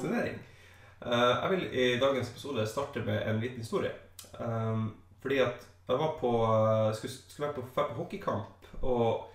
[0.00, 0.38] prokrastinering.
[1.00, 3.92] Eh, jeg vil i dagens episode starte med en liten historie.
[4.40, 6.30] Um, fordi at jeg var på
[6.94, 9.30] skulle, skulle være på, på hockeykamp, og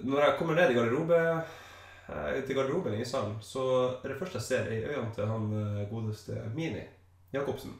[0.00, 1.18] når jeg kommer ned i garderobe
[2.08, 3.64] eh, til garderoben i ishallen, så
[4.02, 6.84] er det første jeg ser i øynene til han eh, godeste Mini
[7.32, 7.78] Jacobsen.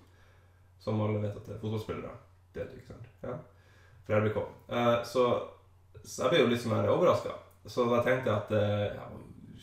[0.80, 2.14] Som alle vet at det er fotballspillere.
[2.54, 3.08] Det er du, ikke sant?
[3.22, 3.36] Ja.
[4.06, 4.38] Fra RBK.
[4.70, 5.26] Eh, så,
[6.04, 7.36] så jeg ble jo litt sånn overraska.
[7.66, 9.08] Så da tenkte jeg at eh, ja,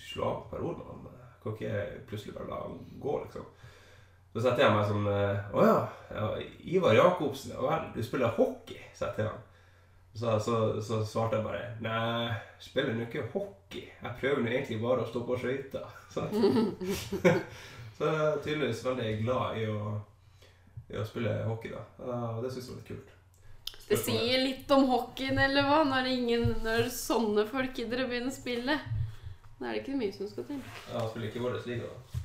[0.10, 1.03] slå av Per Olman.
[1.44, 3.48] Kan ikke plutselig bare la han gå, liksom.
[4.34, 5.80] Så setter jeg meg sånn eh, Å ja,
[6.10, 6.30] ja,
[6.74, 8.80] Ivar Jacobsen, ja vel, du spiller hockey?
[8.98, 9.44] setter jeg han.
[10.14, 13.88] Så, så, så, svarte jeg bare Nei, spiller nå ikke hockey.
[13.90, 15.88] Jeg prøver nå egentlig bare å stå på skøyter.
[16.14, 16.28] Så,
[17.98, 19.96] så jeg er tydeligvis veldig glad i å,
[20.94, 21.82] i å spille hockey, da.
[22.36, 23.14] Og det syns jeg var litt kult.
[23.88, 25.82] Det sier litt om hockeyen, eller hva?
[25.90, 28.78] Når, ingen, når sånne folk gidder å begynne å spille.
[29.64, 30.58] Da er det ikke mye som skal til.
[30.92, 32.22] Ja, Han spiller ikke vår liga, da.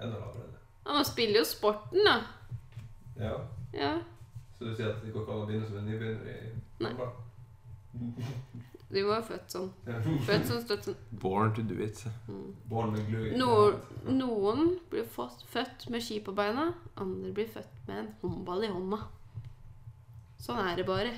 [0.00, 0.60] Enda lavere enn det.
[0.86, 2.14] Ja, Man spiller jo sporten, da.
[3.20, 3.34] Ja.
[3.76, 3.90] Ja.
[4.56, 6.38] Så du sier at det går ikke an å begynne som en nybegynner i
[6.80, 6.94] Nei.
[8.90, 9.68] De var født sånn.
[10.24, 10.96] Født sånn, støtt sånn.
[11.20, 12.00] Born to do it.
[12.72, 13.76] Born with glue i Noen,
[14.16, 18.72] noen blir fått, født med ski på beina, andre blir født med en håndball i
[18.72, 19.02] hånda.
[20.40, 21.12] Sånn er det bare.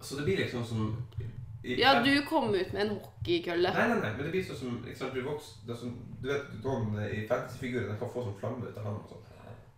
[0.00, 0.88] Så det blir liksom som
[1.64, 3.72] i- Ja, du kom ut med en hockeykølle.
[3.74, 6.28] Nei, nei, nei, men det blir sånn som liksom, du, vokser, det er sånn, du
[6.28, 9.18] vet, sånn i fantasyfigurer den kan få sånn flamme ut av hånden og sånn.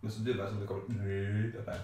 [0.01, 1.79] Men så du bare sånn, det kommer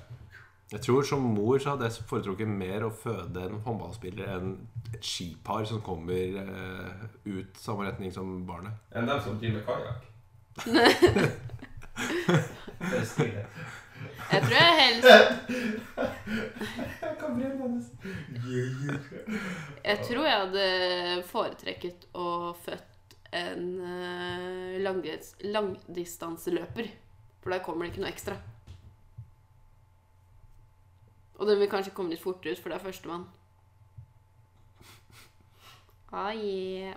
[0.72, 4.54] Jeg tror som mor så hadde jeg foretrukket mer å føde en håndballspiller enn
[4.94, 8.74] et skipar som kommer eh, ut samme retning som barnet.
[8.96, 10.02] Enn dem som driver med kajakk.
[12.92, 13.46] det er det.
[14.32, 15.08] Jeg tror jeg helst
[19.84, 20.66] Jeg tror jeg hadde
[21.32, 22.28] foretrekket å
[22.64, 23.68] født en
[24.84, 26.90] langdis langdistanseløper.
[27.42, 28.36] For der kommer det ikke noe ekstra.
[31.42, 33.24] Og den vil kanskje komme litt fortere ut, for det er førstemann.
[36.12, 36.96] Ah, yeah.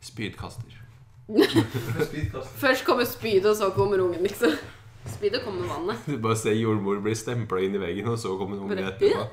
[0.00, 0.78] Spydkaster.
[2.56, 4.56] Først kommer spydet, og så kommer ungen, liksom.
[5.06, 5.96] Spydet kommer med vannet.
[6.06, 9.28] Du bare ser jordmor bli stempla inn i veggen, og så kommer ungen etterpå.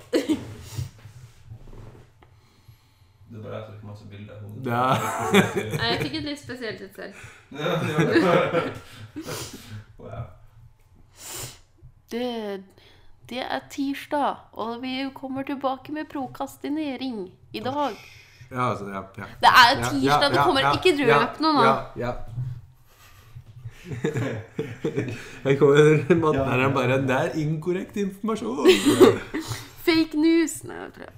[3.30, 4.66] Det jeg som fikk masse bilder av hodet.
[4.66, 4.86] Ja.
[5.80, 7.14] Nei, jeg fikk et litt spesielt et selv.
[7.54, 8.64] Ja, det gjør det.
[10.00, 10.24] Wow.
[12.10, 12.64] Det,
[13.30, 18.00] det er tirsdag, og vi kommer tilbake med prokastinering i dag.
[18.52, 19.26] Ja, altså, ja, ja.
[19.42, 21.64] Det er Ja, tirsdag, ja, det kommer ja, ikke ja, røp noe nå.
[21.64, 22.14] Ja, ja.
[25.50, 28.68] Jeg kommer Matnæreren bare Det er inkorrekt informasjon.
[29.88, 30.64] Fake news.
[30.64, 31.16] Nei, jeg tror jeg.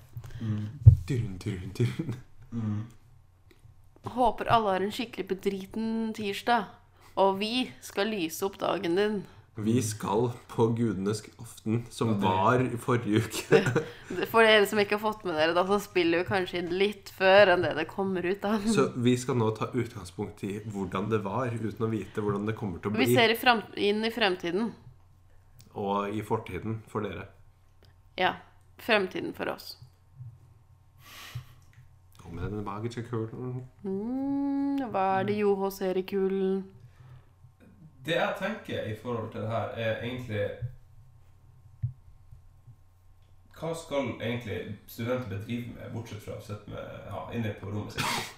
[1.08, 2.16] Turn, turn, turn.
[2.52, 2.84] Mm.
[4.16, 6.69] Håper alle har en skikkelig bedriten tirsdag.
[7.19, 9.22] Og vi skal lyse opp dagen din.
[9.56, 13.59] Vi skal på gudenes aften, som var i forrige uke.
[14.31, 17.12] For dere som ikke har fått med dere, da så spiller vi kanskje inn litt
[17.17, 18.63] før enn det det kommer ut av.
[18.72, 22.56] Så vi skal nå ta utgangspunkt i hvordan det var, uten å vite hvordan det
[22.56, 23.09] kommer til å bli.
[23.12, 23.35] Vi ser
[23.75, 24.72] inn i fremtiden.
[25.75, 27.28] Og i fortiden for dere.
[28.19, 28.38] Ja.
[28.81, 29.75] Fremtiden for oss.
[32.23, 36.63] Og med den magiske kulen Mm, hva er det Joho ser i kulen?
[38.06, 40.45] Det jeg tenker i forhold til det her, er egentlig
[43.59, 47.94] Hva skal egentlig studenter bedrive med, bortsett fra å sitte med, ja, inne på rommet
[47.94, 48.31] sitt?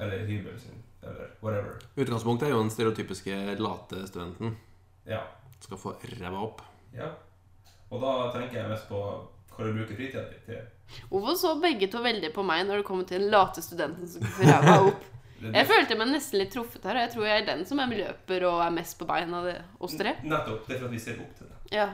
[0.00, 1.76] Eller i hybelen sin, eller whatever.
[1.94, 4.56] Utgangspunktet er jo den stereotypiske late studenten.
[5.06, 5.22] Ja.
[5.62, 6.64] Skal få ræva opp.
[6.96, 7.12] ja.
[7.86, 10.64] Og da tenker jeg mest på hva du bruker fritida di til.
[11.08, 14.26] Hvorfor så begge to veldig på meg når det kommer til den late studenten som
[14.26, 15.04] får ræva opp?
[15.40, 17.78] Det- Jeg følte meg nesten litt truffet her, og jeg tror jeg er den som
[17.80, 19.48] er løper og er mest på beina av
[19.80, 20.14] oss tre.
[20.24, 20.66] Nettopp.
[20.66, 21.76] Det er for at vi ser opp til det.
[21.76, 21.88] Ja.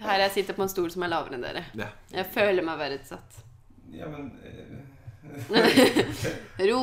[0.00, 1.64] Her jeg sitter på en stol som er lavere enn dere.
[1.74, 1.88] Ja.
[2.14, 3.42] Jeg føler meg verdsatt.
[3.92, 4.64] Ja, men eh,
[6.68, 6.80] Ro,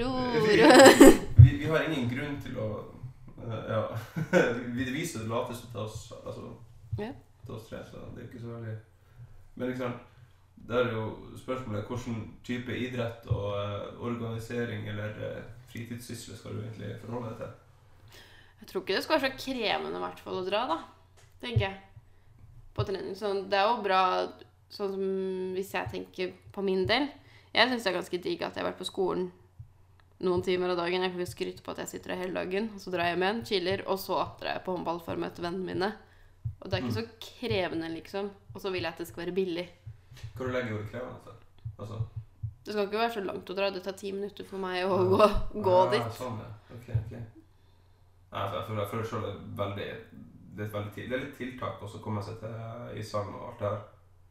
[0.00, 0.70] ro, ro.
[1.42, 2.68] vi, vi har ingen grunn til å
[3.42, 3.82] eh, Ja.
[4.76, 6.52] vi viser det lateste til oss, altså,
[6.98, 7.10] Ja.
[7.44, 8.76] til oss tre, så det er ikke så veldig
[9.56, 9.92] Men liksom,
[10.68, 11.06] det er jo
[11.40, 15.40] spørsmålet hvilken type idrett og eh, organisering eller uh,
[15.72, 18.20] fritidssysler skal du egentlig forholde deg til?
[18.60, 20.78] Jeg tror ikke det skal være så krevende i hvert fall å dra, da.
[21.42, 21.80] Tenker jeg.
[22.76, 23.16] På trening.
[23.18, 24.02] Så det er jo bra
[24.72, 27.10] sånn som hvis jeg tenker på min del.
[27.52, 29.26] Jeg syns det er ganske digg at jeg har vært på skolen
[30.22, 31.02] noen timer av dagen.
[31.02, 32.70] Jeg kan skryte på at jeg sitter her hele dagen.
[32.76, 35.24] Og så drar jeg hjem igjen, chiller, og så drar jeg på håndball for å
[35.24, 35.92] møte vennene mine.
[36.62, 38.30] Og det er ikke så krevende, liksom.
[38.54, 39.66] Og så vil jeg at det skal være billig.
[40.36, 41.36] Hva lenge i ordet krevende?
[41.78, 42.00] Altså,
[42.64, 43.70] Det skal ikke være så langt å dra.
[43.74, 45.28] Det tar ti minutter for meg å gå,
[45.62, 46.12] gå Ah, dit.
[46.18, 46.50] Sånn, ja.
[46.76, 47.22] okay, okay.
[48.32, 49.88] Nei, jeg føler, jeg føler selv det er veldig
[50.56, 53.58] Det er, veldig, det er litt tiltak også å komme seg til ishallen og alt
[53.58, 53.80] det her.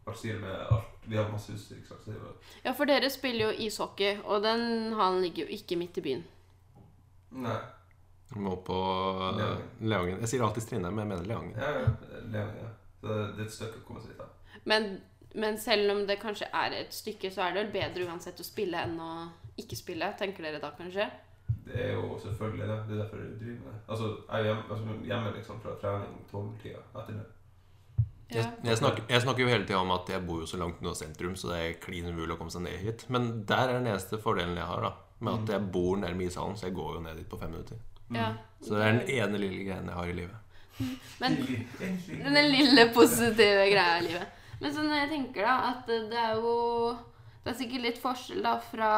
[0.08, 0.88] Alt med alt.
[1.06, 2.02] Vi har masse utstyr, ikke sant.
[2.06, 2.36] Så det jo-
[2.66, 6.24] Ja, for dere spiller jo ishockey, og den hallen ligger jo ikke midt i byen.
[7.32, 7.58] Nei.
[8.36, 10.20] Må på uh, Leangen.
[10.24, 11.56] Jeg sier alltid Strindheim, men jeg mener Leangen.
[11.60, 12.20] Ja, ja.
[12.32, 12.70] Leangen, ja.
[13.02, 14.62] Så det er et stykke å komme seg dit.
[14.66, 15.02] Men,
[15.34, 18.46] men selv om det kanskje er et stykke, så er det vel bedre uansett å
[18.46, 19.12] spille enn å
[19.62, 21.08] ikke spille, tenker dere da kanskje?
[21.66, 22.80] Det er jo selvfølgelig det.
[22.88, 23.82] Det er derfor jeg driver med det.
[23.88, 27.28] Altså, jeg er hjemme, altså, hjemme liksom fra trening tolvtida etter det.
[28.32, 30.80] Jeg, jeg, snakker, jeg snakker jo hele tida om at jeg bor jo så langt
[30.80, 33.04] unna sentrum, så det er klin umulig å komme seg ned hit.
[33.12, 34.92] Men der er den eneste fordelen jeg har, da.
[35.22, 37.82] Med at jeg bor nærme ishallen, så jeg går jo ned dit på fem minutter.
[38.12, 38.32] Ja.
[38.64, 40.38] Så det er den ene lille greien jeg har i livet.
[41.22, 41.36] Men
[42.38, 44.41] den lille positive greia i livet.
[44.62, 46.56] Men sånn jeg tenker da, at det er jo
[47.42, 48.92] Det er sikkert litt forskjell da fra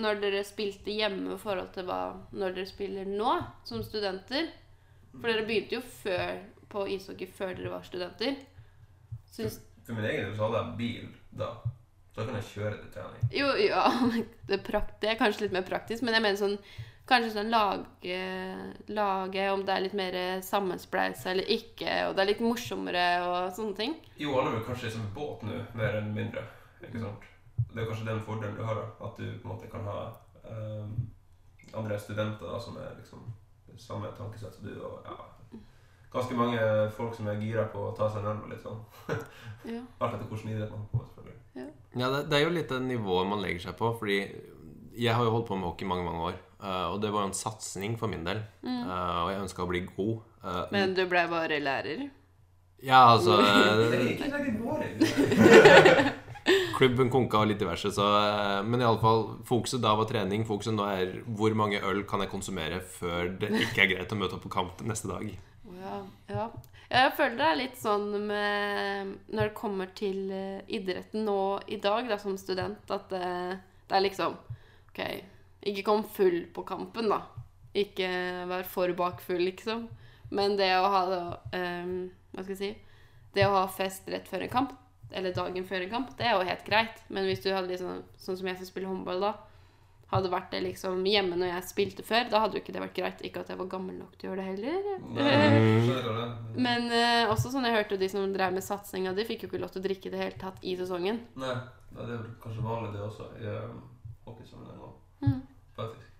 [0.00, 2.00] når dere spilte hjemme i forhold til hva
[2.32, 3.34] når dere spiller nå,
[3.68, 4.48] som studenter.
[5.12, 6.40] For dere begynte jo før
[6.72, 8.40] på ishockey før dere var studenter.
[9.34, 11.52] Syns For min egen del så hadde jeg bil da.
[12.14, 13.28] Da kan jeg kjøre til trening.
[13.34, 13.84] Jo, ja,
[14.48, 16.58] det er, prakt, det er kanskje litt mer praktisk, men jeg mener sånn
[17.04, 18.18] Kanskje sånn lage,
[18.96, 20.14] lage om det er litt mer
[20.44, 23.96] sammenspleisa eller ikke, og det er litt morsommere og sånne ting.
[24.16, 26.46] Jo, alle vil kanskje som båt nå, mer enn mindre.
[26.80, 27.26] Ikke sant?
[27.74, 28.86] Det er kanskje den fordelen du har, da.
[29.04, 29.98] At du på en måte kan ha
[30.48, 30.94] um,
[31.76, 33.28] andre studenter da, som er liksom
[33.76, 34.72] samme tankesett som du.
[34.80, 35.60] Og ja,
[36.14, 36.60] ganske mange
[36.96, 38.80] folk som er gira på å ta seg en øl og litt sånn.
[39.64, 39.78] Ja.
[40.04, 41.70] Alt etter hvilken idrett man har på, selvfølgelig.
[41.96, 44.18] Ja, det, det er jo litt det nivået man legger seg på, fordi
[44.92, 46.36] jeg har jo holdt på med hockey i mange, mange år.
[46.62, 48.42] Eh, og det var jo en satsing for min del.
[48.62, 48.84] Mm.
[48.88, 50.18] og jeg ønska å bli god.
[50.44, 52.10] Eh, Men du ble bare lærer?
[52.84, 54.20] ja, altså eh,
[54.84, 56.12] er.
[56.74, 60.44] Klubben konka og litt diverse, så eh, Men iallfall, fokuset da var trening.
[60.48, 64.18] Fokuset nå er hvor mange øl kan jeg konsumere før det ikke er greit å
[64.20, 65.28] møte opp på kamp neste dag.
[65.80, 65.98] Ja,
[66.32, 66.48] ja.
[66.94, 71.38] Jeg føler det er litt sånn med Når det kommer til eh, idretten nå
[71.72, 73.30] i dag, da, som student, at det,
[73.88, 74.36] det er liksom
[74.90, 75.00] OK,
[75.64, 77.22] ikke kom full på kampen, da.
[77.74, 78.08] Ikke
[78.50, 79.88] vær for bakfull, liksom.
[80.34, 81.96] Men det å ha um,
[82.32, 82.68] Hva skal jeg si
[83.34, 84.70] Det å ha fest rett før en kamp,
[85.12, 87.02] eller dagen før en kamp, det er jo helt greit.
[87.12, 89.34] Men hvis du hadde liksom Sånn som jeg som spiller håndball, da.
[90.14, 92.98] Hadde vært det liksom hjemme når jeg spilte før, da hadde jo ikke det vært
[92.98, 93.22] greit.
[93.26, 94.90] Ikke at jeg var gammel nok til å gjøre det heller.
[95.16, 96.58] Nei?
[96.66, 99.62] Men uh, også sånn jeg hørte de som drev med satsinga, de fikk jo ikke
[99.64, 101.18] lov til å drikke det hele tatt i sesongen.
[101.40, 101.56] Nei,
[101.96, 103.80] det er kanskje vanlig det også i um,
[104.28, 105.40] hockeysammenheng òg, Mm.
[105.76, 106.10] Faktisk.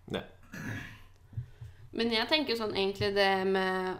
[1.94, 3.98] Men jeg tenker sånn egentlig det med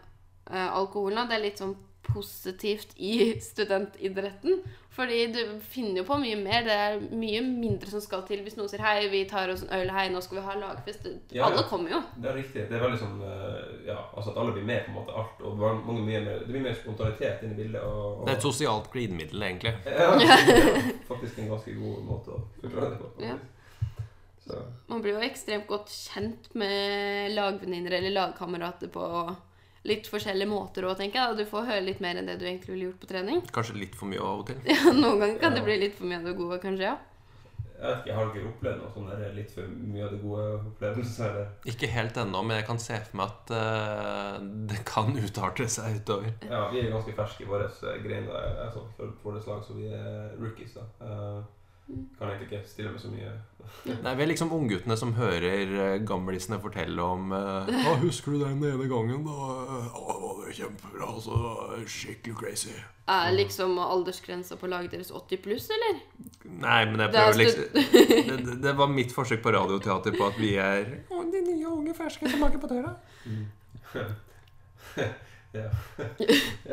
[0.50, 4.58] uh, alkoholen, det er litt sånn positivt i studentidretten.
[4.94, 6.66] Fordi du finner jo på mye mer.
[6.66, 9.72] Det er mye mindre som skal til hvis noen sier 'hei, vi tar oss en
[9.74, 11.08] øl, hei, nå skal vi ha lagfest'.
[11.32, 11.68] Ja, Alle ja.
[11.70, 12.02] kommer jo.
[12.20, 12.66] Det er riktig.
[12.68, 15.42] Det er veldig sånn eh, Ja, altså at alle blir med på en måte alt.
[15.42, 17.82] Og mange mange mye mer, det blir mer spontanitet inni bildet.
[17.82, 19.74] Og, og Det er et sosialt glidemiddel, egentlig.
[19.86, 23.28] ja, er faktisk en ganske god måte å forklare det på.
[24.44, 24.58] Så,
[24.90, 29.06] Man blir jo ekstremt godt kjent med lagvenninner eller lagkamerater på
[29.88, 31.32] litt forskjellige måter òg, tenker jeg.
[31.32, 33.40] Og du får høre litt mer enn det du egentlig ville gjort på trening.
[33.52, 34.60] Kanskje litt for mye av og til.
[34.74, 35.58] Ja, Noen ganger kan Ja.
[35.58, 36.92] det bli litt for mye av det gode, kanskje.
[36.92, 36.94] ja.
[37.74, 40.20] jeg vet ikke, jeg har ikke opplevd noe sånn der litt for mye av det
[40.22, 41.40] gode opplevelser.
[41.72, 44.38] Ikke helt ennå, men jeg kan se for meg at uh,
[44.70, 46.30] det kan utarte seg utover.
[46.48, 47.68] Ja, vi er ganske ferske i våre
[48.06, 48.28] grein.
[48.30, 50.86] Altså, for vårt slag, så vi er rookies, da.
[51.04, 51.42] Eh,
[52.18, 53.32] kan egentlig ikke stille med så mye.
[54.02, 58.38] Nei, Vi er liksom ungguttene som hører eh, gamlisene fortelle om Ja, «Å, 'Husker du
[58.44, 59.36] den ene gangen, da?
[59.92, 61.08] Å, det var jo kjempebra.
[61.14, 62.74] Altså, skikkelig crazy.'
[63.08, 66.00] Er liksom aldersgrensa på laget deres 80 pluss, eller?
[66.44, 70.26] Nei, men jeg Det er prøver liksom det, det- var mitt forsøk på radioteater på
[70.28, 72.94] at vi er «Å, de nye unge ferske som maker på døra.
[73.94, 74.08] Ja.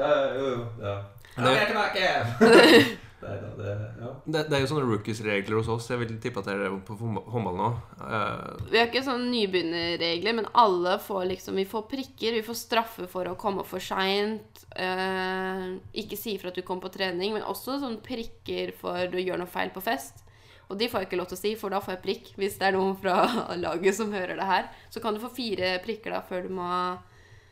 [0.02, 0.66] ja, jo, jo.
[0.82, 0.96] Ja.
[1.38, 2.98] Jeg er tilbake!
[3.22, 4.08] Nei da, det Ja.
[4.26, 5.90] Det, det er jo sånne rookies-regler hos oss.
[5.92, 7.68] Jeg vil tippe at dere er på hånd- håndball nå.
[8.02, 8.64] Uh.
[8.72, 13.06] Vi har ikke sånne nybegynnerregler, men alle får liksom Vi får prikker, vi får straffe
[13.12, 14.64] for å komme for seint.
[14.74, 19.20] Uh, ikke si ifra at du kom på trening, men også sånne prikker for du
[19.22, 20.24] gjør noe feil på fest.
[20.72, 22.28] Og de får jeg ikke lov til å si, for da får jeg prikk.
[22.40, 23.26] Hvis det er noen fra
[23.66, 26.70] laget som hører det her, så kan du få fire prikker da før du må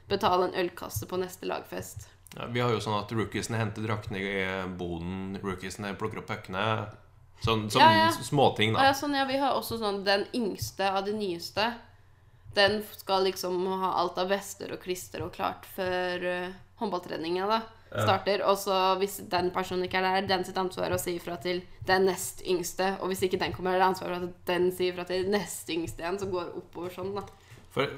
[0.09, 2.07] betale en ølkasse på neste lagfest.
[2.35, 4.33] Ja, vi har jo sånn at rookiesene henter draktene i
[4.77, 6.65] boden, rookiesene plukker opp puckene.
[7.39, 8.09] Sånn, sånn Ja, ja.
[8.11, 8.89] småting, da.
[8.89, 11.71] ja, sånn, ja, vi har også sånn den yngste av de nyeste.
[12.53, 17.61] Den skal liksom ha alt av vester og klister og klart før uh, håndballtreninga, da.
[17.89, 21.39] starter, og så hvis den personen ikke er der, den sitt ansvar å si ifra
[21.41, 24.93] til den nest yngste, og hvis ikke den kommer, er det ansvaret at den sier
[24.93, 27.23] ifra til nest yngste igjen, så går det oppover sånn, da.
[27.73, 27.89] For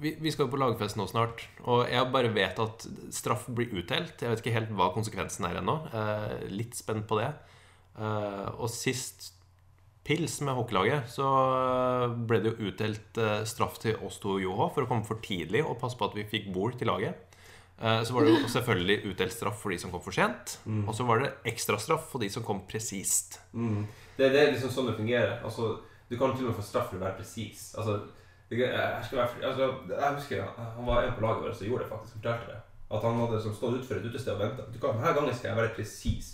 [0.00, 3.72] vi, vi skal jo på lagfest nå snart, og jeg bare vet at straff blir
[3.76, 4.20] utdelt.
[4.20, 5.76] Jeg vet ikke helt hva konsekvensen er ennå.
[5.94, 7.30] Eh, litt spent på det.
[8.00, 9.32] Eh, og sist
[10.06, 11.26] pils med hockeylaget, så
[12.26, 15.20] ble det jo utdelt eh, straff til oss to og Joha for å komme for
[15.22, 17.30] tidlig og passe på at vi fikk bord til laget.
[17.80, 20.56] Eh, så var det jo selvfølgelig utdelt straff for de som kom for sent.
[20.86, 23.40] Og så var det ekstrastraff for de som kom presist.
[23.52, 23.84] Mm.
[24.16, 25.38] Det, det er liksom sånn det fungerer.
[25.46, 25.76] Altså,
[26.10, 27.70] du kan til og med få straff for å være presis.
[27.78, 28.00] Altså,
[28.58, 30.42] jeg, skal være, altså, jeg husker
[30.76, 32.60] han var en på laget vårt som gjorde det faktisk, fortalte det.
[32.90, 34.64] At han hadde som stått utenfor et utested og venta.
[34.74, 36.30] Denne gangen skal jeg være presis.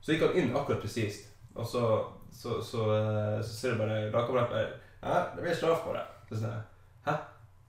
[0.00, 1.30] Så gikk han inn akkurat presist.
[1.54, 1.84] Og så,
[2.32, 4.68] så, så, eh, så ser du bare lagkameraten bare
[5.00, 6.12] Ja, det blir straff på deg.
[6.28, 6.60] Så sånn,
[7.06, 7.16] Hæ?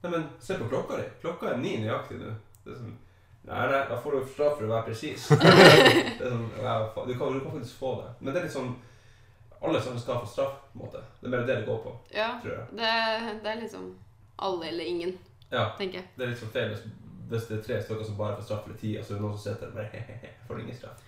[0.04, 1.08] Nei, men se på klokka di.
[1.22, 2.36] Klokka er ni nøyaktig nå.
[2.66, 3.00] Det er sånn
[3.42, 5.24] Nei, nei, da får du straff for å være presis.
[6.20, 8.12] sånn, du, du kan faktisk få det.
[8.20, 8.76] Men det er litt sånn
[9.62, 11.02] Alle som skal få straff, på en måte.
[11.22, 12.68] Det er mer det det går på, Ja, tror jeg.
[12.80, 13.92] det, det er liksom
[14.40, 15.18] alle eller ingen,
[15.52, 16.08] Ja, tenker jeg.
[16.18, 16.82] det er litt sånn feil hvis,
[17.30, 19.22] hvis det er tre stykker som bare får straff for ti, og så er det
[19.28, 21.04] noen som sitter der bare får ingen straff.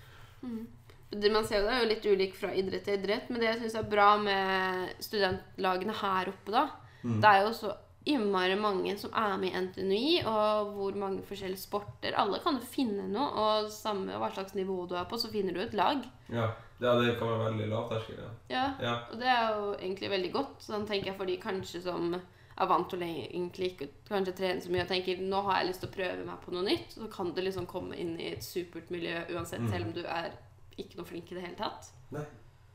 [1.13, 3.49] Det man ser jo det er jo litt ulik fra idrett til idrett, men det
[3.51, 6.67] jeg syns er bra med studentlagene her oppe, da,
[7.03, 7.19] Mm.
[7.21, 7.73] det er jo så
[8.05, 12.13] innmari mange som er med i NTNUI, og hvor mange forskjellige sporter.
[12.15, 15.53] Alle kan jo finne noe, og samme hva slags nivå du er på, så finner
[15.53, 16.01] du et lag.
[16.29, 16.49] Ja,
[16.83, 18.29] ja det kan være veldig lavterskel, ja.
[18.51, 18.93] Ja, ja.
[19.11, 20.55] og det er jo egentlig veldig godt.
[20.65, 24.61] Sånn tenker jeg for de kanskje som er vant til å egentlig ikke kanskje trene
[24.61, 26.91] så mye og tenker nå har jeg lyst til å prøve meg på noe nytt,
[26.93, 29.69] så kan du liksom komme inn i et supert miljø uansett, Mm.
[29.71, 30.31] selv om du er
[30.77, 31.89] ikke noe flink i det hele tatt.
[32.11, 32.25] Nei.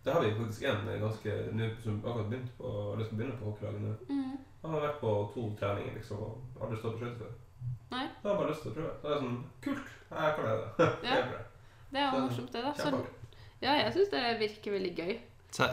[0.05, 3.45] Det har vi faktisk en ganske nå som akkurat begynt på, eller skal begynne på
[3.51, 3.95] hockeylaget nå.
[4.09, 4.39] Mm.
[4.63, 7.33] Han har vært på to treninger liksom, og aldri stått på skøyter før.
[7.91, 8.07] Nei.
[8.23, 8.93] Så har jeg bare lyst til å prøve.
[9.03, 9.95] Da er det sånn Kult!
[10.11, 10.57] Jeg kan det.
[10.79, 11.21] Det Ja.
[11.91, 12.73] Det er morsomt, det, da.
[12.75, 13.18] Så.
[13.63, 15.19] Ja, jeg syns det virker veldig gøy.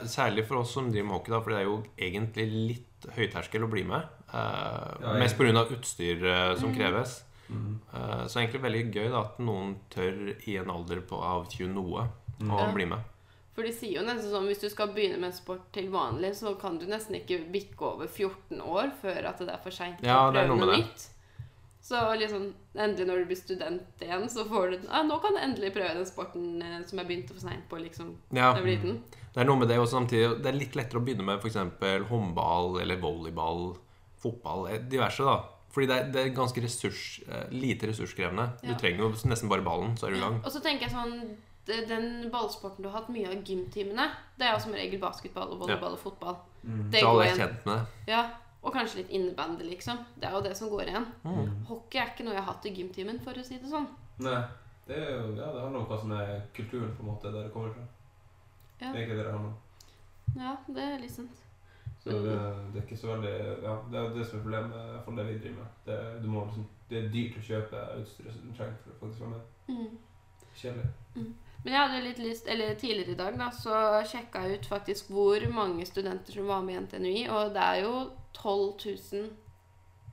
[0.07, 3.65] Særlig for oss som driver med hockey, da, for det er jo egentlig litt høyterskel
[3.65, 4.03] å bli med.
[4.33, 5.65] Eh, Ja, mest pga.
[5.69, 6.75] utstyr eh, som Mm.
[6.77, 7.23] kreves.
[7.49, 7.79] Mm.
[7.93, 11.67] Eh, så egentlig veldig gøy da, at noen tør i en alder på, av 20
[11.73, 12.07] noe
[12.39, 12.49] Mm.
[12.51, 12.71] å Ja.
[12.73, 12.99] bli med.
[13.53, 16.31] For de sier jo nesten sånn hvis du skal begynne med en sport til vanlig,
[16.35, 20.01] så kan du nesten ikke bikke over 14 år før at det er for seint
[20.03, 20.85] Ja, å prøve noe noe med det.
[20.85, 21.07] nytt.
[21.85, 25.39] Så liksom, endelig når du blir student igjen, så får du ja, Nå kan du
[25.43, 28.15] endelig prøve den sporten eh, som jeg begynte for seint på, liksom.
[28.33, 28.95] Ja, Da jeg ble liten.
[29.35, 31.59] det er noe med det og samtidig Det er litt lettere å begynne med f.eks.
[32.09, 33.75] håndball eller volleyball,
[34.17, 35.37] fotball, eh, diverse, da.
[35.75, 38.45] Fordi det er, det er ganske ressurs, eh, lite ressurskrevende.
[38.63, 38.71] Ja.
[38.71, 40.37] Du trenger jo nesten bare ballen, så er du i gang.
[40.41, 44.03] Og så tenker jeg sånn Den ballsporten du har hatt mye av gymtimene,
[44.37, 46.35] det er jo som regel basketball og volleyball og fotball.
[46.63, 46.91] Mm.
[46.93, 47.39] Det Så går alle er igjen.
[47.41, 48.11] kjent med det.
[48.13, 48.19] Ja,
[48.65, 49.99] Og kanskje litt innebandy, liksom.
[50.17, 51.05] Det er jo det som går igjen.
[51.23, 51.51] Mm.
[51.69, 53.85] Hockey er ikke noe jeg har hatt i gymtimen, for å si det sånn.
[54.25, 54.39] Nei.
[54.87, 57.45] Det, er jo, ja, det handler om hva som er kulturen, på en måte, der
[57.45, 57.85] det kommer fra.
[58.81, 58.89] Ja.
[58.89, 59.61] Det er ikke det det handler om.
[60.35, 61.41] Ja, det er litt sant.
[62.05, 62.33] Så det,
[62.73, 63.31] det er ikke så veldig
[63.63, 65.79] Ja, det er det som er problemet, i hvert fall det vi driver med.
[65.85, 68.99] Det, du må liksom, det er dyrt å kjøpe utstyret som du trenger for å
[68.99, 69.47] faktisk være med.
[69.73, 70.43] Mm.
[70.55, 70.91] Kjedelig.
[71.65, 75.07] Men jeg hadde litt lyst, eller tidligere i dag da, så sjekka jeg ut faktisk
[75.09, 77.93] hvor mange studenter som var med i NTNUI, og det er jo
[78.37, 79.31] 12 000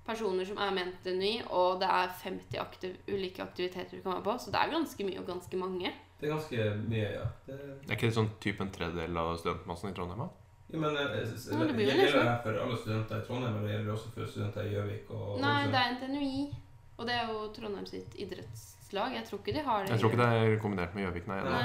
[0.06, 4.14] personer som er med i NTNUI, og det er 50 aktiv, ulike aktiviteter du kan
[4.14, 5.92] være på, så det er ganske mye og ganske mange.
[6.22, 7.28] Det er ganske mye, ja.
[7.44, 10.24] Det, Er ikke det sånn type en tredjedel av studentmassen i Trondheim?
[10.24, 10.30] da?
[10.72, 13.74] ja men eh, det, det blir gjelder det her for alle studenter i Trondheim, eller
[13.74, 15.12] gjelder det også for studenter i Gjøvik?
[15.12, 16.44] og Nei, det er NTNUI,
[16.96, 18.16] og det er jo Trondheim sitt
[18.92, 19.16] idrettslag.
[19.16, 19.90] Jeg tror ikke de har det.
[19.90, 21.40] Jeg tror ikke det er kombinert med Gjøvik, nei.
[21.44, 21.62] Nei.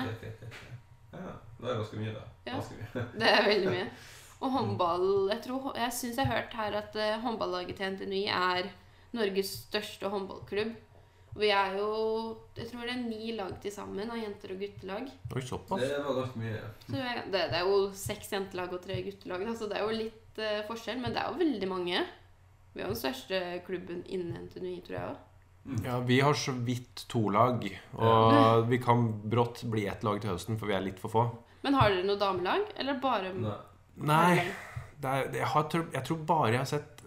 [1.11, 2.23] Ja, det er ganske mye, da.
[2.45, 2.55] Ja.
[2.55, 3.05] Ganske mye.
[3.19, 3.85] Det er veldig mye.
[4.45, 8.19] Og håndball Jeg, tror, jeg syns jeg har hørt her at eh, håndballaget til NTNU
[8.29, 8.67] er
[9.17, 10.75] Norges største håndballklubb.
[11.37, 11.87] Vi er jo
[12.57, 15.09] Jeg tror det er ni lag til sammen av jenter- og guttelag.
[15.33, 15.81] Oi, såpass.
[15.81, 16.53] Det var ganske mye.
[16.53, 16.69] ja.
[16.85, 19.99] Så det, det er jo seks jentelag og tre guttelag, så altså det er jo
[20.03, 21.01] litt uh, forskjell.
[21.01, 22.05] Men det er jo veldig mange.
[22.73, 25.26] Vi er jo den største klubben innen NTNU, tror jeg òg.
[25.67, 25.81] Mm.
[25.83, 27.65] Ja, Vi har så vidt to lag,
[27.99, 31.23] og vi kan brått bli ett lag til høsten, for vi er litt for få.
[31.65, 33.55] Men har dere noe damelag, eller bare Nei.
[33.97, 34.45] Nei,
[35.01, 37.03] det er, jeg, har, jeg tror bare jeg har sett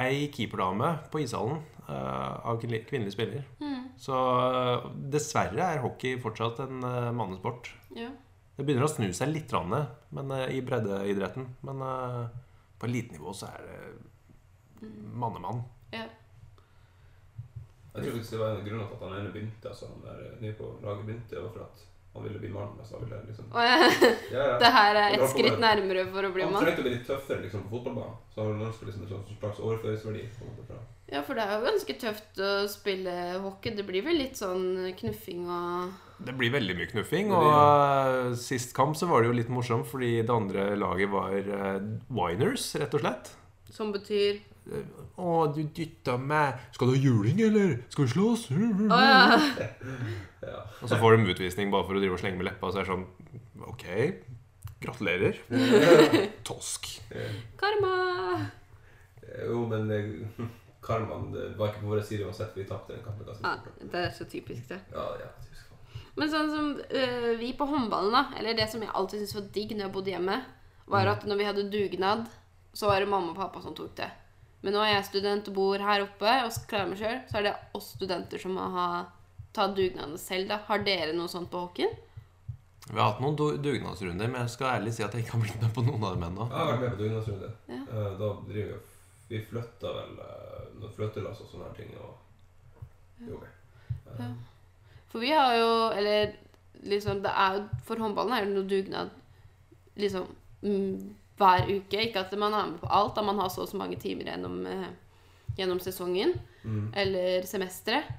[0.00, 3.44] ei keeperdame på ishallen uh, av kvinne- kvinnelig spiller.
[3.60, 7.70] Mm, Så uh, dessverre er hockey fortsatt en uh, mannesport.
[7.94, 8.10] ja.
[8.60, 9.70] Det begynner å snu seg litt rann,
[10.12, 11.46] men, i breddeidretten.
[11.64, 11.78] Men
[12.76, 13.76] på elitenivå så er det
[14.82, 15.62] Mm, -mann.
[15.92, 16.04] ja.
[17.94, 19.70] Jeg tror faktisk det var en av grunnene til at han ene begynte.
[19.72, 22.78] Altså han der nye på laget begynte, var for at han ville bli mann.
[22.78, 24.58] Altså, han ville liksom Ja, ja.
[24.58, 26.58] det her er et skritt nærmere for å bli mann?
[26.58, 28.16] Han trengte å bli litt tøffere liksom, på fotballbanen.
[28.34, 30.24] Så han ønsker liksom en slags overføringsverdi.
[30.38, 30.80] på måte, fra.
[31.10, 33.74] Ja, for det er jo ganske tøft å spille hockey.
[33.78, 37.32] Det blir vel litt sånn knuffing og Det blir veldig mye knuffing.
[37.34, 41.34] Og eh, sist kamp så var det jo litt morsomt, fordi det andre laget var
[41.34, 43.34] uh, Winers, rett og slett.
[43.70, 46.60] Som betyr Eh, Å, du dytta meg.
[46.76, 47.72] Skal du ha juling, eller?
[47.92, 48.48] Skal vi slåss?
[48.54, 49.40] Oh, ja.
[50.40, 50.62] Ja.
[50.80, 52.80] Og så får de utvisning bare for å drive og slenge med leppa, og så
[52.80, 53.82] er det sånn OK,
[54.80, 55.36] gratulerer.
[56.48, 56.88] Tosk.
[57.60, 57.90] Karma!
[59.44, 60.46] Jo, men eh,
[60.80, 62.56] karmaen var ikke på vår side uansett.
[62.56, 64.80] Vi tapte den kampen ganske Ja, det er så typisk, det.
[64.94, 65.68] Ja, ja, typisk.
[66.16, 69.52] Men sånn som øh, vi på håndballen, da, eller det som jeg alltid syntes var
[69.54, 70.40] digg når jeg bodde hjemme,
[70.90, 72.24] var at når vi hadde dugnad,
[72.74, 74.08] så var det mamma og pappa som tok det.
[74.60, 77.46] Men nå er jeg student og bor her oppe og klarer meg sjøl, så er
[77.48, 78.86] det oss studenter som må ha,
[79.56, 80.58] ta dugnaden selv, da.
[80.68, 81.94] Har dere noe sånt på Håken?
[82.90, 85.62] Vi har hatt noen dugnadsrunder, men jeg skal ærlig si at jeg ikke har blitt
[85.62, 86.46] med på noen av dem ennå.
[86.50, 87.50] Jeg har vært med på dugnadsrunde.
[87.70, 87.80] Ja.
[87.86, 88.86] Eh, Da driver vi
[89.30, 91.92] Vi flytta vel eh, noen flyttelass og sånne her ting.
[92.02, 93.52] Og jo, okay.
[94.18, 94.30] Ja.
[95.12, 96.32] For vi har jo Eller
[96.82, 99.10] liksom det er jo For håndballen er det noe dugnad
[100.00, 100.24] liksom
[100.64, 102.02] mm, hver uke.
[102.06, 104.30] Ikke at man er med på alt, da man har så og så mange timer
[104.30, 104.90] gjennom, eh,
[105.58, 106.90] gjennom sesongen mm.
[107.02, 108.12] eller semesteret.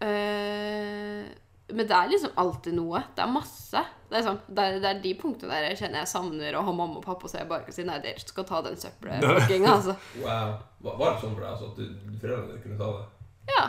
[0.00, 1.26] Uh,
[1.70, 3.02] men det er liksom alltid noe.
[3.14, 3.82] Det er masse.
[4.08, 6.64] Det er, sånn, det er, det er de punktene der jeg kjenner jeg savner å
[6.66, 9.70] ha mamma og pappa, så jeg bare kan si nei, dere skal ta den søppelplukkinga,
[9.76, 9.94] altså.
[10.18, 10.56] Wow.
[10.82, 13.04] Var, det sånn for deg altså, at du, foreldrene dine kunne ta det?
[13.52, 13.66] Ja.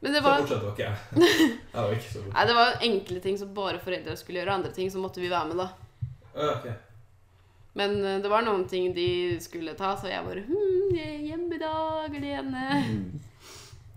[0.00, 1.32] Men det Så var fortsatt var ikke jeg.
[1.74, 2.22] Jeg var ikke så.
[2.30, 4.54] Nei, det var enkle ting som bare foreldre skulle gjøre.
[4.56, 5.66] Andre ting så måtte vi være med, da.
[6.32, 6.70] Ah, ok.
[7.80, 9.08] Men eh, det var noen ting de
[9.42, 10.94] skulle ta, så jeg bare hm,
[11.24, 12.64] Hjemme er dag alene.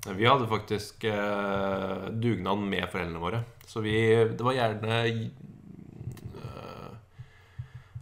[0.03, 3.43] Vi hadde faktisk eh, dugnad med foreldrene våre.
[3.67, 3.95] Så vi
[4.35, 5.21] Det var gjerne eh,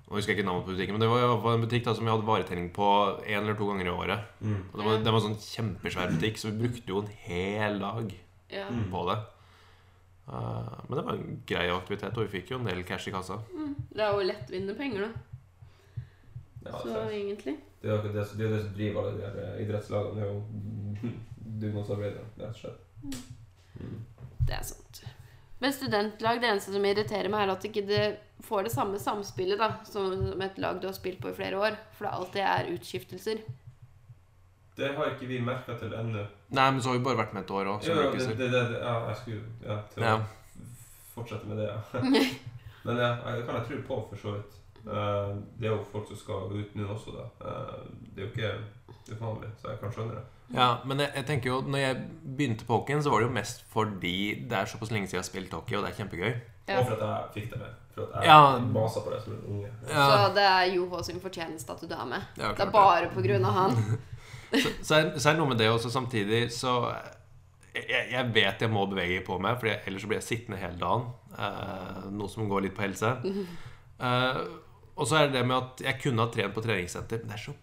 [0.08, 2.08] Nå husker jeg ikke navnet på butikken, men det var i en butikk da som
[2.08, 2.88] vi hadde varetelling på
[3.24, 4.26] én eller to ganger i året.
[4.42, 4.58] Mm.
[4.72, 7.80] Og det var, det var en sånn kjempesvær butikk, så vi brukte jo en hel
[7.80, 8.12] dag
[8.52, 8.66] Ja.
[8.68, 8.90] Mm.
[8.92, 9.16] på det.
[10.28, 13.14] Uh, men det var en grei aktivitet, og vi fikk jo en del cash i
[13.16, 13.38] kassa.
[13.56, 13.72] Mm.
[13.88, 15.31] Det er jo lettvinne penger, da.
[16.66, 17.56] Ja, Så så, egentlig.
[17.82, 20.16] det er jo det, det, det som driver alle de der eh, idrettslagene.
[20.16, 21.12] Det er jo
[21.62, 23.24] dugnadsarbeidere, rett og slett.
[23.82, 23.98] Mm.
[24.48, 25.02] Det er sant.
[25.62, 28.06] Men studentlag, det eneste som irriterer meg, er at ikke det
[28.46, 31.78] får det samme samspillet da, som et lag du har spilt på i flere år.
[31.98, 33.44] For det alltid er utskiftelser.
[34.78, 36.24] Det har ikke vi merka til ennå.
[36.50, 37.86] Nei, men så har vi bare vært med et år òg.
[37.86, 40.16] Ja, det, det, det, det, ja, jeg skulle ja, til å ja.
[41.14, 42.02] fortsette med det, ja.
[42.88, 44.61] Men ja, det kan jeg tro på, for så vidt.
[44.88, 47.26] Eh, det er jo folk som skal ut nå også, da.
[47.46, 47.82] Eh,
[48.16, 50.24] det er jo ikke uvanlig, så jeg kan skjønne det.
[50.52, 52.00] Ja, men jeg, jeg tenker jo når jeg
[52.38, 54.16] begynte på hockeyen, så var det jo mest fordi
[54.50, 56.34] det er såpass lenge siden jeg har spilt hockey, og det er kjempegøy.
[56.68, 56.80] Ja.
[56.82, 57.78] Og for at jeg fikk det med.
[57.96, 58.60] For at jeg Ja.
[58.74, 59.70] masa på det som en unge.
[59.88, 60.04] Ja.
[60.12, 62.22] Så det er Joho sin fortjeneste at du er med.
[62.38, 63.82] Ja, Det er bare på grunn av han.
[64.52, 66.72] Så, så, er, så er det noe med det også samtidig så
[67.72, 70.76] jeg, jeg vet jeg må bevege på meg, for ellers så blir jeg sittende hele
[70.76, 71.06] dagen.
[71.40, 73.14] Eh, noe som går litt på helse.
[74.02, 74.38] Eh,
[75.02, 77.38] og så er det det med at jeg kunne ha trent på treningssenter, men det
[77.40, 77.56] er så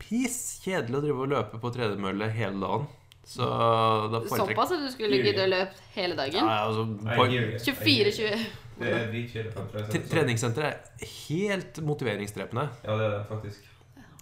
[0.00, 2.86] piss kjedelig å drive og løpe på tredemølle hele dagen.
[3.26, 6.46] Så da foretrekker Såpass at du skulle gidde å løpe hele dagen.
[6.46, 7.56] ja, altså, I på, hear you.
[7.56, 8.12] I hear you.
[8.12, 8.46] 24-20.
[8.78, 9.52] Det er dritkjedelig.
[9.56, 10.62] for en tre- treningssenter.
[10.68, 12.66] er helt motiveringsdrepende.
[12.84, 13.64] Ja, det er det faktisk.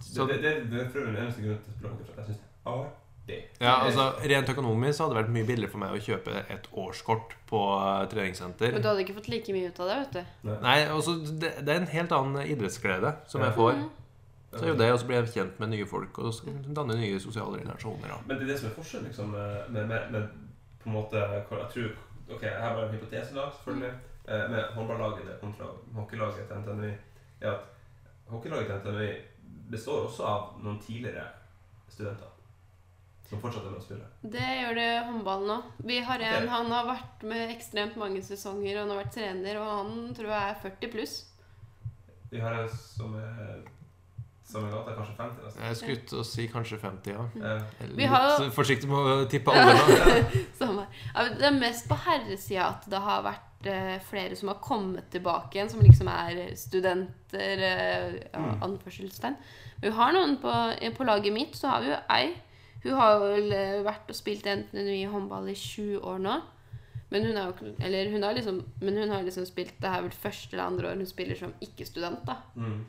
[0.00, 2.72] Så- det, det, det, det er for den eneste grunnen til at jeg synes det
[2.72, 2.86] er.
[3.26, 6.66] Ja, altså Rent økonomisk så hadde det vært mye billigere for meg å kjøpe et
[6.76, 8.72] årskort på eh, treningssenter.
[8.74, 10.50] Men du hadde ikke fått like mye ut av det, vet du.
[10.66, 13.46] Nei, altså det, det er en helt annen idrettsglede som Ja.
[13.48, 13.72] jeg får.
[13.80, 13.90] Mhm.
[14.54, 16.94] Så er jo det, og så blir jeg kjent med nye folk og så danne
[17.00, 18.06] nye sosiale relasjoner.
[18.12, 18.18] Ja.
[18.26, 20.28] Men det er det som er forskjellen, liksom, med, med, med, med
[20.84, 21.88] på en måte Jeg tror
[22.36, 23.90] Ok, her var en hypotese, da, selvfølgelig.
[24.28, 26.92] Eh, med håndballaget det kontra hockeylaget til NTNUI,
[27.40, 27.60] er at
[28.30, 29.10] hockeylaget til NTNUI
[29.70, 31.26] består også av noen tidligere
[31.88, 32.30] studenter
[33.28, 34.08] som fortsatt er med å spille.
[34.22, 35.68] Det gjør det håndballen òg.
[35.88, 36.48] Vi har en, okay.
[36.52, 40.28] Han har vært med ekstremt mange sesonger, og han har vært trener, og han tror
[40.34, 41.14] jeg er 40 pluss.
[42.30, 43.62] Vi har en som er
[44.44, 45.62] som er gata, kanskje 50 nesten.
[45.64, 47.22] Jeg skulle ut og si kanskje 50, ja.
[47.34, 47.96] Mm.
[47.96, 49.72] Vi har- Litt forsiktig med å tippe alle.
[50.60, 50.84] Samme.
[51.14, 55.08] Ja, Det er mest på herresida at det har vært eh, flere som har kommet
[55.10, 58.60] tilbake igjen, som liksom er studenter, eh, ja, Mm.
[58.68, 59.36] anførselstegn.
[59.80, 60.52] Vi har noen på,
[60.98, 62.34] på laget mitt, så har vi jo ei.
[62.84, 66.40] Hun har vel eh, vært og spilt enten i håndball i sju år nå.
[67.14, 70.14] Men hun, jo, eller hun har liksom, men hun har liksom spilt Det er vel
[70.18, 72.24] første eller andre år hun spiller som ikke-student.
[72.26, 72.80] da mm.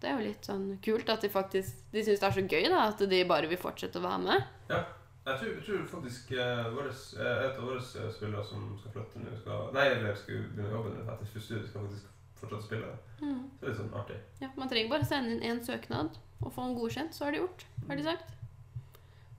[0.00, 2.66] Det er jo litt sånn kult at de faktisk De syns det er så gøy
[2.72, 4.48] da at de bare vil fortsette å være med.
[4.72, 4.82] Ja.
[5.24, 8.92] Jeg tror, jeg tror faktisk uh, våres, uh, et av våre eh, spillere som skal
[8.92, 12.10] flytte nå skal, Nei, eller skal begynne å jobbe etter første skal faktisk
[12.42, 12.90] fortsette å spille.
[13.22, 13.38] Mm.
[13.38, 14.18] Så det er litt sånn artig.
[14.42, 17.40] Ja, man trenger bare sende inn én søknad og få den godkjent, så er det
[17.40, 17.64] gjort.
[17.88, 18.34] Har de sagt.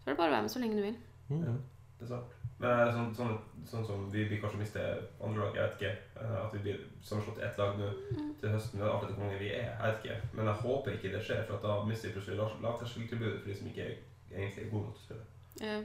[0.05, 0.97] Så er det bare å være med så lenge du vil.
[1.29, 1.61] Mm.
[1.97, 2.33] Det er sant.
[2.59, 6.21] Men eh, sånn, sånn, sånn som vi, vi kanskje mister andre lag, jeg vet ikke.
[6.21, 8.29] eh, At vi blir sammenslått ett lag nå Mm.
[8.39, 8.79] til høsten.
[8.79, 10.21] Det er artig hvor mange vi er, jeg vet ikke.
[10.37, 13.55] Men jeg håper ikke det skjer, for at da mister vi plutselig lavterskeltilbudet for de
[13.57, 13.95] som ikke er,
[14.31, 15.25] egentlig er gode nok til å spille.
[15.65, 15.79] Ja.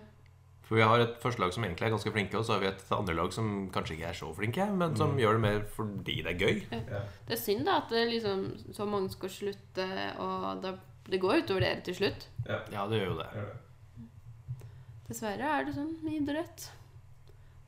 [0.62, 2.66] For vi har et første lag som egentlig er ganske flinke, og så har vi
[2.70, 5.18] et andre lag som kanskje ikke er så flinke, men som Mm.
[5.18, 6.62] gjør det mer fordi det er gøy.
[6.70, 7.00] Ja.
[7.26, 9.88] Det er synd da at det liksom, så mange skal slutte,
[10.20, 10.76] og da,
[11.10, 12.28] det går utover dere til slutt.
[12.46, 13.26] Ja, det gjør jo det.
[13.34, 13.58] Gjør det.
[15.10, 16.68] Dessverre er det sånn med idrett.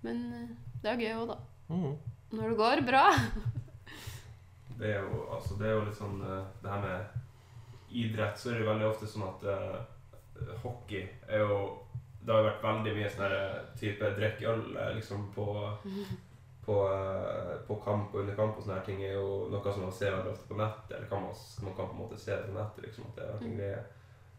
[0.06, 0.48] Men eh,
[0.82, 1.38] det er gøy òg, da.
[1.72, 1.96] Mm.
[2.32, 3.04] Når det går bra.
[4.82, 8.48] Det er jo, altså, det er jo litt sånn eh, Det her med idrett, så
[8.50, 11.58] er det jo veldig ofte sånn at uh, hockey er jo
[12.24, 13.34] Det har jo vært veldig mye sånn
[13.78, 14.62] type drikk øl
[14.96, 15.46] liksom på
[16.64, 16.76] på,
[17.68, 20.14] på kamp og under kamp og sånne her ting er jo noe som man ser
[20.16, 20.92] veldig ofte på nettet.
[20.96, 21.34] Eller kan man,
[21.66, 22.84] man kan på en måte se det på nettet.
[22.86, 23.56] liksom at det er en Mm.
[23.58, 23.80] greie.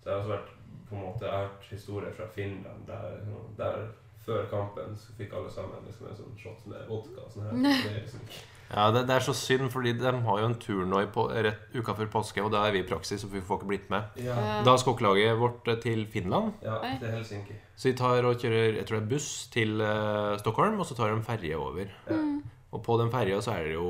[0.03, 0.49] Så jeg har også vært
[0.89, 3.21] på en måte, jeg har hørt historier fra Finland der,
[3.57, 3.85] der
[4.25, 7.23] før kampen så fikk alle sammen liksom en sånn shot med vodka.
[7.23, 7.79] og sånn her.
[7.83, 10.55] Det er liksom ikke Ja, det, det er så synd, fordi de har jo en
[10.57, 13.27] tur nå i på, rett uka før påske, og da er vi i praksis, så
[13.29, 14.15] vi får ikke blitt med.
[14.23, 17.59] Ja, Da skal kokelaget vårt eh, til Finland, ja til Helsinki.
[17.75, 20.97] så de tar og kjører jeg tror det er buss til uh, Stockholm, og så
[20.97, 21.93] tar de en ferje over.
[22.07, 22.17] Ja.
[22.17, 22.41] mm.
[22.73, 23.89] Og på den ferja så er det jo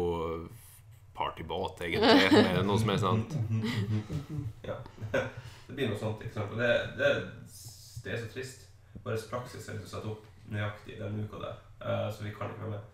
[1.15, 2.65] partybåt, egentlig.
[2.67, 3.23] Noe som er sånn
[4.67, 4.75] Ja.
[5.73, 6.19] Det blir noe sånt.
[6.21, 6.51] ikke sant?
[6.53, 7.07] Og det, det,
[8.05, 8.67] det er så trist.
[9.01, 12.67] Vår praksis er ikke satt opp nøyaktig den uka der, eh, så vi kan ikke
[12.67, 12.91] være med.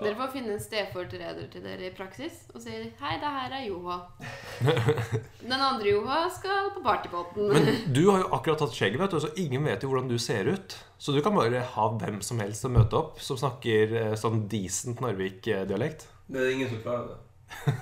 [0.00, 3.62] Dere får finne en stedfortreder til dere i praksis og si Hei, det her er
[3.68, 4.00] Joha.
[5.52, 7.46] Den andre Joha skal på partybåten.
[7.54, 10.18] Men du har jo akkurat tatt skjegget, vet du, så ingen vet jo hvordan du
[10.20, 10.76] ser ut.
[10.98, 14.18] Så du kan bare ha hvem som helst til å møte opp som snakker eh,
[14.18, 16.08] sånn decent Narvik-dialekt.
[16.26, 17.78] Det er ingen som klarer det.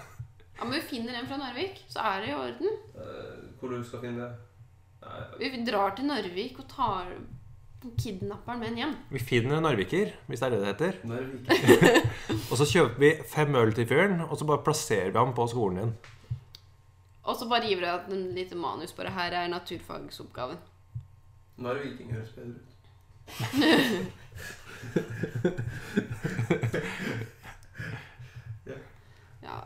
[0.54, 3.42] Ja, men vi finner en fra Narvik, så er det i orden.
[3.64, 4.32] Hvor du skal finne det?
[5.00, 7.06] Nei, Vi drar til Narvik og tar
[8.00, 8.92] kidnapperen med en hjem.
[9.08, 10.94] Vi finner en narviker, hvis det er det det heter.
[12.50, 15.46] Og så kjøper vi fem øl til fyren, og så bare plasserer vi ham på
[15.48, 15.94] skolen din.
[17.24, 18.92] Og så bare gir vi deg en liten manus.
[18.92, 20.60] Bare her er naturfagsoppgaven.
[21.56, 22.68] Narviking høres bedre ut.
[29.44, 29.58] Ja.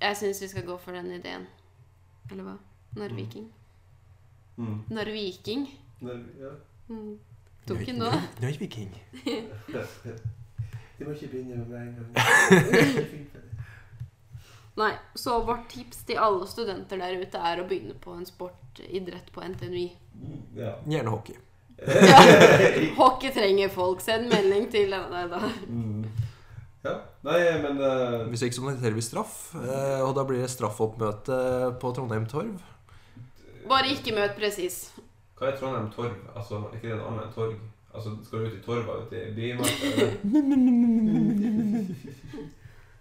[0.00, 1.46] Jeg syns vi skal gå for den ideen.
[2.30, 2.54] Eller hva?
[2.94, 3.48] Narviking.
[4.56, 4.82] Mm.
[4.90, 5.66] Narviking.
[6.00, 6.50] Narvik, ja.
[6.88, 7.18] Mm.
[7.66, 8.10] Tok den nå.
[8.40, 8.92] Narviking.
[9.24, 12.10] De må ikke begynne med en gang.
[14.74, 18.80] Nei, så vårt tips til alle studenter der ute er å begynne på en sport,
[18.90, 19.86] idrett på NTNUI.
[20.58, 20.74] Ja.
[20.90, 21.38] Gjerne hockey.
[22.98, 24.02] Hockey trenger folk.
[24.02, 25.40] Send melding til Nei da.
[25.68, 26.04] Mm.
[26.86, 26.94] ja.
[27.26, 28.26] Nei, men uh...
[28.32, 31.38] Hvis ikke så moniterer vi straff, eh, og da blir det straffoppmøte
[31.80, 32.58] på Trondheim Torv.
[33.68, 34.92] Bare ikke møt presis.
[35.38, 36.16] Hva er Trondheim torg?
[36.36, 37.54] Altså, er ikke det en enn torg?
[37.94, 39.86] Altså, skal du ut i Torva, ut i bymarka?
[39.94, 41.84] eller?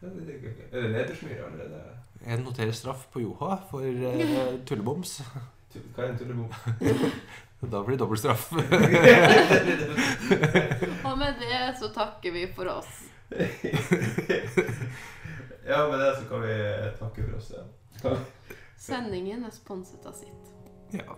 [0.02, 0.34] Ja, det
[0.71, 1.82] er det Nedersmyr allerede?
[2.26, 5.21] Jeg noterer straff på Joha for uh, tulleboms.
[5.95, 6.49] Hva er en tullebom?
[7.63, 8.49] Da blir det dobbelt straff.
[11.06, 12.89] Og med det så takker vi for oss.
[15.67, 16.58] ja, med det så kan vi
[16.99, 17.54] takke for oss.
[18.04, 18.17] Ja.
[18.76, 20.52] Sendingen er sponset av sitt.
[20.93, 21.15] Ja.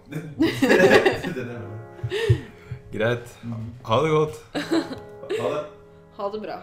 [2.92, 3.28] Greit.
[3.84, 4.36] Ha det godt.
[5.40, 5.66] Ha det.
[6.18, 6.60] Ha det bra.